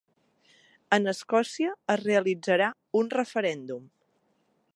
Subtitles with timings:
[0.97, 3.87] En Escòcia es realitzarà un referèndum